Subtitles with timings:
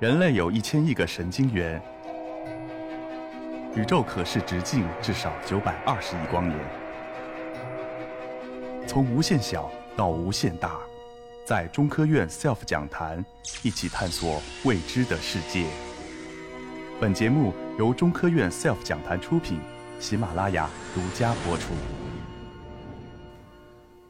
[0.00, 1.82] 人类有一千亿个神经元，
[3.74, 6.56] 宇宙可视直径至少九百二十亿光年。
[8.86, 10.78] 从无限小到无限大，
[11.44, 13.24] 在中科院 SELF 讲坛
[13.64, 15.66] 一起探索未知的世界。
[17.00, 19.58] 本节目由中科院 SELF 讲坛出品，
[19.98, 21.72] 喜马拉雅独家播出。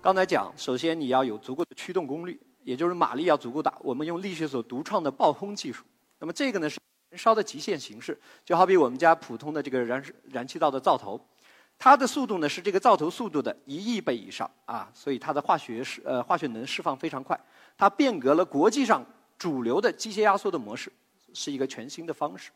[0.00, 2.40] 刚才讲，首先你要有足够的驱动功率。
[2.64, 5.84] 也就是马力要足够大，我们用力学所独创的爆轰技术。
[6.18, 6.80] 那么这个呢是
[7.10, 11.20] 燃烧的极限形式，就好比我们家普通的这个燃燃气灶的灶头，
[11.78, 17.38] 它的速度呢是这个灶头速度的一亿倍以上啊，所以它的化学释呃化学能释放非常快，
[17.76, 19.04] 它变革了国际上
[19.36, 20.90] 主流的机械压缩的模式，
[21.34, 22.50] 是一个全新的方式。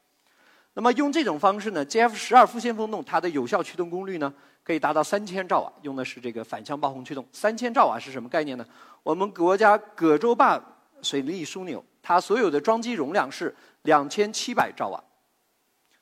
[0.75, 4.33] 那么用这种方式呢，GF 十二复线风洞它的有效驱动功率呢？
[4.63, 7.27] 可以达到三千兆瓦，用的是这个反向爆轰驱动。
[7.33, 8.67] 三千兆瓦是什么概念呢？
[9.03, 10.63] 我们国家葛洲坝
[11.01, 15.03] 水利枢纽，它所有的装机容量是两千七百兆瓦，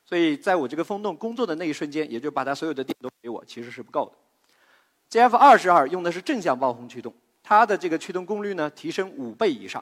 [0.05, 5.17] 所以在我这个风洞工作的那一瞬间，也就把它所有的电都给我，其实是不够的。
[5.17, 9.81] GF 二十二用的是正向爆轰驱动，它的这个驱动功率呢提升五倍以上，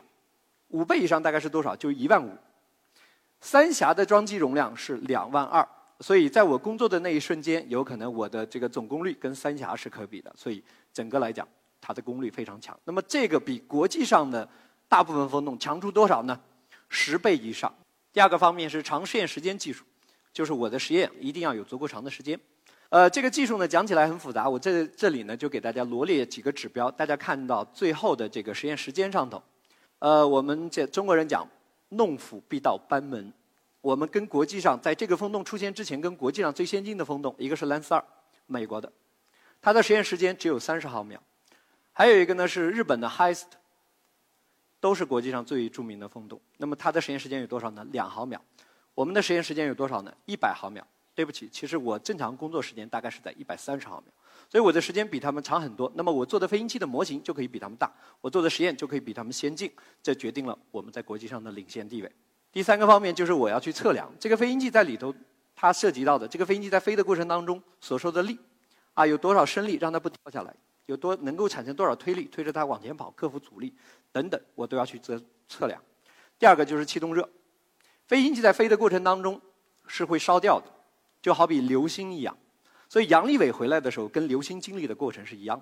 [0.67, 1.75] 五倍以上大概是多少？
[1.75, 2.30] 就一万五。
[3.46, 5.66] 三峡的装机容量是两万二。
[6.00, 10.34] 所以，在我工作的那一瞬间，有可能我的这个总功率跟三峡是可比的。
[10.36, 11.48] 所以，整个来讲，
[11.80, 12.76] 它的功率非常强。
[12.86, 14.50] 那么，这个比国际上的
[14.90, 16.38] 大部分风洞强出多少呢？
[16.90, 17.72] 十倍以上。
[18.12, 19.86] 第二个方面是长实验时间技术，
[20.34, 22.40] 就是我的实验一定要有足够长的时间。
[22.90, 29.42] 呃，这个技术呢讲起来很复杂，我这这里呢就给大家罗列几个指标，大家看到最后的这个实验时间上头。
[30.00, 31.48] 呃，我们这中国人讲，
[31.89, 33.31] 弄斧必到班门。
[33.81, 38.03] 我们跟国际上，在这个风洞出现之前，跟国际上最先进的风洞，一个是兰斯二，
[38.47, 38.92] 美国的，
[39.61, 41.19] 它的实验时间只有三十毫秒；
[41.94, 43.45] 还有一个呢是日本的 HIST，
[44.80, 46.42] 都是国际上最著名的风洞。
[46.58, 47.86] 那么它的实验时间有多少呢？
[47.92, 48.42] 两毫秒。
[48.94, 50.14] 我们的实验时间有多少呢？
[50.25, 50.86] 一百毫秒。
[51.14, 54.11] 对不起，其实我正常工作时间大概是在一百三十毫秒，
[54.50, 55.92] 所以我的时间比他们长很多。
[55.95, 57.92] 那么我做的飞行器的模型就可以比他们大，
[58.22, 62.11] 我做的实验就可以比他们先进，这决定了我们在国际上的领先地位。
[62.52, 65.14] 第三个方面就是我要去测量这个飞行器在里头，
[65.55, 68.39] 它涉及到的这个飞行器在飞的过程当中所受的力，
[68.94, 70.55] 啊，有多少升力让它不掉下来，
[70.86, 73.73] 有多能够产生多少推力推着它往前跑，克服阻力
[74.11, 75.82] 等等，我都要去测测量。
[76.39, 77.28] 第二个就是气动热，
[78.08, 79.42] 飞行器在飞的过程当中
[79.88, 80.66] 是会烧掉的，
[81.22, 82.38] 就好比流星一样，
[82.88, 85.62] 所以杨利伟回来的时候跟流星经历的过程是一样。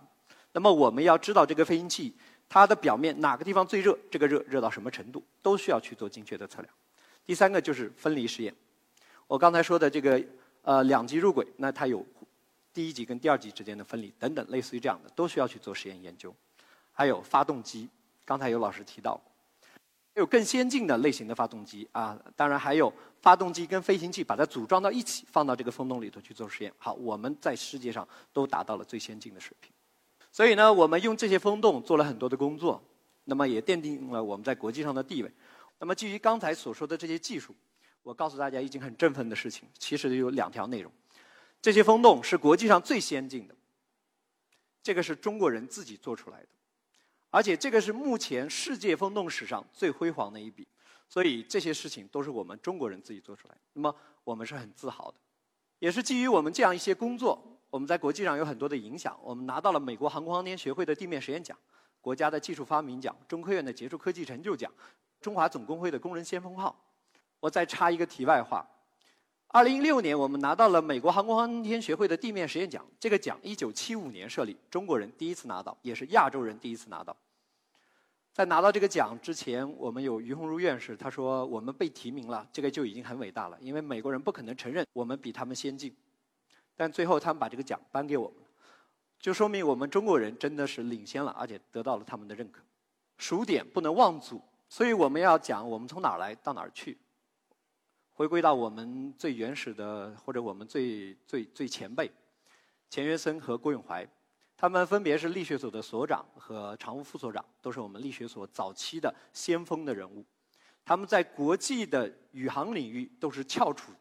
[0.51, 2.15] 那么我们要知道这个飞行器
[2.47, 6.73] 它的表面哪个地方最热，这个热热到什么程度，都需要去做精确的测量。
[7.25, 8.53] 第三个就是分离实验，
[9.27, 10.23] 我刚才说的这个
[10.61, 12.05] 呃两级入轨，那它有
[12.73, 16.35] 第一级跟第二级之间的分离等等，类似于这样的，都需要去做实验研究。
[16.91, 17.89] 还有发动机，
[18.25, 19.19] 刚才有老师提到，
[20.15, 26.71] 有更先进的类型的发动机啊，当然还有发动机跟飞行器把它组装到一起，放到这个风洞里头去做实验。
[26.77, 29.71] 好，我们在世界上都达到了最先进的水平。
[30.31, 32.83] 所以呢，我们用这些风洞做了很多的工作，
[33.23, 35.31] 那么也奠定了我们在国际上的地位。
[35.79, 37.55] 那么，基于刚才所说的这些技术，
[38.03, 40.91] 我告诉大家一件很振奋的事情，其实有两条内容：
[41.61, 43.55] 这些风洞是国际上最先进的，
[44.81, 46.47] 这个是中国人自己做出来的，
[47.33, 50.67] 而且这个是目前世界风洞史上最辉煌的一笔。
[51.09, 53.55] 所以这些事情都是我们中国人自己做出来。
[53.73, 55.17] 那么我们是很自豪的，
[55.79, 59.19] 也是基于我们这样一些工作，我们在国际上有很多的影响。
[59.23, 61.57] 我们拿到了美国航空航天学会的地面实验奖、
[62.01, 64.71] 国家的技术发明奖、中科院的杰出科技成就奖。
[65.21, 66.75] 中华总工会的工人先锋号，
[67.39, 68.65] 我再插一个题外话：，
[69.47, 77.15] 二零一六年我们拿到了美国航空航天学会的地面实验奖，这个奖一九七五年设立，中国人第一次拿到，也是亚洲人第一次拿到。
[78.33, 85.95] 在拿到这个奖之前，我们有于鸿儒院士，他说我们被提名了，这个就已经很伟大了，因为美国人不可能承认我们比他们先进。
[86.75, 88.37] 但最后他们把这个奖颁给我们，
[89.19, 92.63] 就说明我们中国人真的是领先了，而且得到了他们的认可。
[93.19, 94.41] 数点不能忘祖。
[94.67, 96.97] 所以我们要讲我们从哪儿来到哪儿去，
[98.13, 102.11] 回归到我们最原始的或者我们最最最前辈
[102.89, 104.03] 钱学森和郭永怀，
[104.63, 110.25] 他们分别是力学所的所长和常务副所长，都是我们力学所早期的先锋的人物。
[110.85, 113.91] 他们在国际的宇航领域都是翘楚，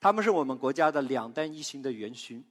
[0.00, 2.44] 他们是我们国家的两弹一星的元勋，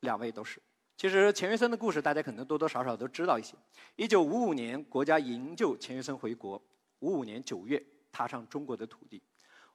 [0.00, 0.58] 两位都是。
[0.96, 3.54] 其实钱学森的故事，大家可能多多少少都知道一些。
[3.94, 6.58] 一九五五年，国家营救钱学森回国。
[7.00, 9.22] 五五年九月，踏上中国的土地。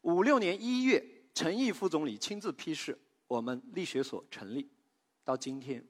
[0.01, 1.05] 五六年一月，
[1.35, 4.67] 陈毅副总理亲自批示，我们力学所成立。
[5.23, 5.85] 到今天，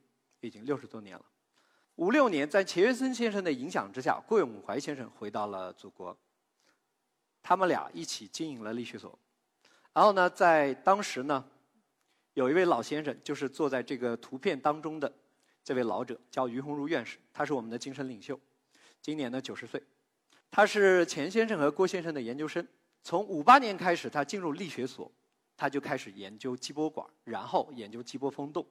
[0.48, 1.26] 已经六十多年了。
[1.96, 6.18] 五六年，在钱学森先生的影响之下，郭永怀先生回到了祖国。
[7.44, 9.18] 他们俩一起经营了力学所。
[9.94, 11.44] 然后呢，在当时呢，
[12.34, 15.12] 有一位老先生，就是坐在这个图片当中的
[15.64, 18.40] 这位老者，叫于鸿儒院士，他是我们的精神领袖，
[19.02, 19.82] 今年呢九十岁。
[20.50, 22.66] 他是钱先生和郭先生的研究生。
[23.04, 25.12] 从五八年开始，他进入力学所，
[25.58, 28.66] 他就开始研究激波管，然后研究激波风洞。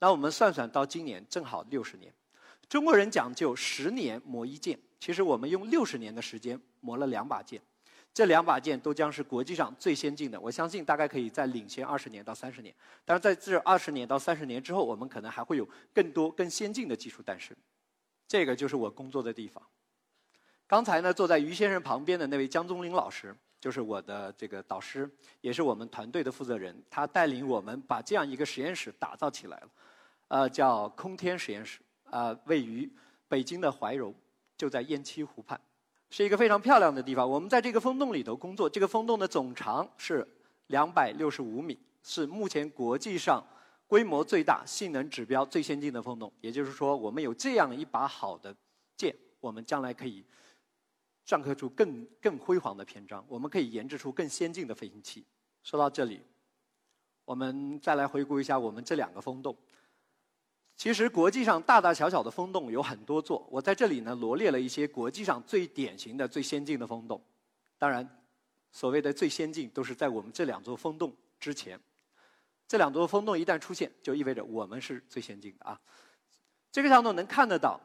[0.00, 2.12] 那我们算算，到今年正好六十年。
[2.68, 7.60] 中国人讲究十年磨一剑，其实我们用六十年的时间磨了两把剑。
[8.14, 12.74] 这两把剑都将是国际上最先进的，我相信大概可以再领先二十年到三十年。
[13.04, 17.56] 但是在这二十年到三十年之后，我们可能还会有更多更先进的技术诞生。
[18.26, 19.62] 这个就是我工作的地方。
[20.66, 25.10] 刚才呢，坐在于先生旁边的那位江宗林老师，就是我的这个导师，
[25.40, 26.74] 也是我们团队的负责人。
[26.88, 29.68] 他带领我们把这样一个实验室打造起来了，
[30.28, 32.90] 呃，叫空天实验室，啊，位于
[33.28, 34.14] 北京的怀柔，
[34.56, 35.60] 就在雁栖湖畔。
[36.10, 37.28] 是一个非常漂亮的地方。
[37.28, 40.26] 我们在这个风洞里头工作，这个风洞的总长是
[40.68, 43.44] 两百六十五米，是目前国际上
[43.86, 46.32] 规模最大、性能指标最先进的风洞。
[46.40, 48.56] 也就是说，我们有这样一把好的
[48.96, 50.24] 剑，我们将来可以
[51.28, 53.22] 篆刻出更更辉煌的篇章。
[53.28, 55.26] 我们可以研制出更先进的飞行器。
[55.62, 56.22] 说到这里，
[57.26, 59.54] 我们再来回顾一下我们这两个风洞。
[60.74, 67.20] 其实国际上大大小小的风洞有很多座，我在这里呢罗列了一些国际上最典型的、最先进的风洞。
[67.76, 68.08] 当然，
[68.72, 71.78] 所谓的最先进都是在我们这两座风洞之前。
[72.66, 75.80] 这两座风洞一旦出现，就意味着我们是最先进的啊。
[76.70, 77.80] 这个上头能看得到，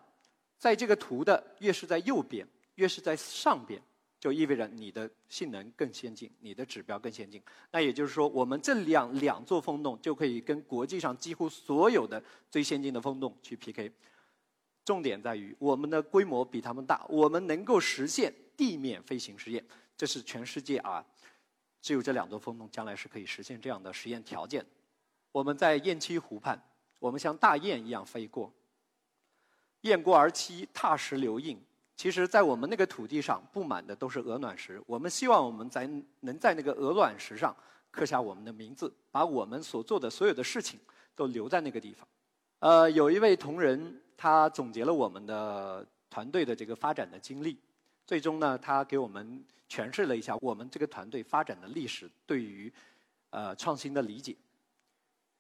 [0.58, 3.82] 在这个图的越是在右边，越是在上边。
[4.20, 7.44] 就意味着你的性能更先进，你的指标更先进。
[7.72, 13.92] 那也就是说，我们这两两座风洞就可以跟国际上几乎所有的最先进的风洞去 PK。
[14.86, 19.62] 重点在于我们的规模比他们大，我们能够实现地面飞行实验，
[19.98, 21.06] 这是全世界啊，
[21.82, 24.66] 只有这两座风洞将来是可以实现这样的实验条件。
[25.34, 26.58] 我们在雁栖湖畔，
[26.98, 28.54] 我们像大雁一样飞过，
[29.82, 31.62] 雁过而栖，踏石留印。
[31.96, 34.82] 其实，在我们那个土地上布满的都是鹅卵石。
[34.88, 35.88] 我们希望我们在
[36.22, 37.56] 能在那个鹅卵石上
[37.92, 40.80] 刻下我们的名字，把我们所做的所有的事情
[41.16, 42.06] 都留在那个地方。
[42.60, 47.60] 呃，有一位同仁，他总结了我们的团队的这个发展的经历。
[48.08, 52.74] 最终呢，他给我们诠释了一下我们这个团队发展的历史对于
[53.30, 54.36] 呃创新的理解。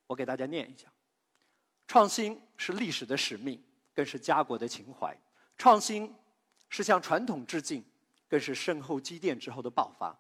[0.05, 0.87] 我给大家念一下：
[1.87, 3.61] 创新是历史的使命，
[3.95, 5.17] 更是家国的情怀。
[5.57, 6.13] 创新。
[6.73, 7.85] 是向传统致敬，
[8.27, 10.17] 更是深厚积淀之后的爆发。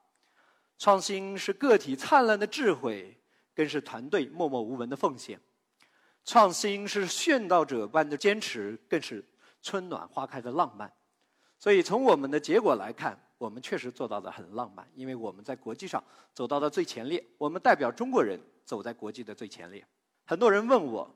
[0.77, 3.17] 创新是个体灿烂的智慧，
[3.55, 5.41] 更是团队默默无闻的奉献。
[6.23, 9.27] 创新是殉道者般的坚持，更是
[9.63, 10.93] 春暖花开的浪漫。
[11.57, 16.03] 所以，从我们的结果来看，我们确实做到的很浪漫，因为我们在国际上
[16.35, 19.83] 走到了最前列，我们代表中国人走在国际的最前列。
[20.23, 21.15] 很多人问我，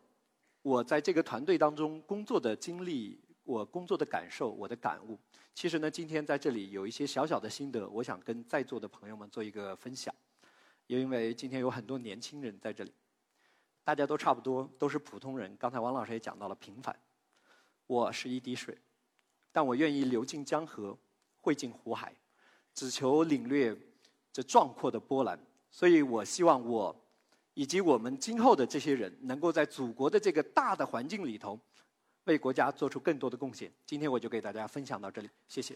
[0.63, 3.21] 我在这个团队当中工作的经历。
[3.47, 5.17] 我工作的感受，我的感悟，
[5.53, 10.13] 其实呢，今天在这里有一些小小的心得，我想跟在座的朋友们做一个分享。
[10.85, 12.91] 因为今天有很多年轻人在这里，
[13.85, 15.55] 大家都差不多，都是普通人。
[15.57, 16.93] 刚才王老师也讲到了平凡，
[17.87, 18.77] 我是一滴水，
[19.53, 20.97] 但我愿意流进江河，
[21.37, 22.13] 汇进湖海，
[22.73, 23.73] 只求领略
[24.33, 25.39] 这壮阔的波澜。
[25.71, 26.93] 所以我希望我
[27.53, 31.57] 以及我们今后的这些人，能够在祖国的这个大的环境里头。
[32.27, 33.71] 为国家做出更多的贡献。
[33.85, 35.75] 今天我就给大家分享到这里，谢谢。